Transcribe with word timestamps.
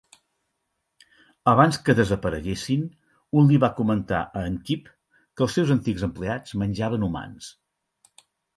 Abans 1.51 1.77
de 1.79 1.83
que 1.89 1.95
desapareguessin, 1.99 2.87
un 3.43 3.51
li 3.53 3.61
va 3.65 3.71
comentar 3.81 4.23
a 4.41 4.45
en 4.53 4.57
Kip 4.71 4.89
que 5.21 5.47
el 5.49 5.53
seus 5.59 5.77
antics 5.79 6.09
empleats 6.11 6.59
menjaven 6.65 7.09
humans. 7.11 7.55